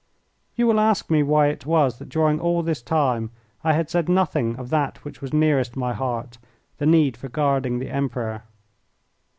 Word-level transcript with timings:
You 0.55 0.65
will 0.65 0.79
ask 0.79 1.11
me 1.11 1.21
why 1.21 1.49
it 1.49 1.67
was 1.67 1.99
that 1.99 2.09
during 2.09 2.39
all 2.39 2.63
this 2.63 2.81
time 2.81 3.29
I 3.63 3.73
had 3.73 3.87
said 3.87 4.09
nothing 4.09 4.55
of 4.55 4.71
that 4.71 5.05
which 5.05 5.21
was 5.21 5.31
nearest 5.31 5.75
my 5.75 5.93
heart, 5.93 6.39
the 6.79 6.87
need 6.87 7.15
for 7.15 7.29
guarding 7.29 7.77
the 7.77 7.91
Emperor. 7.91 8.41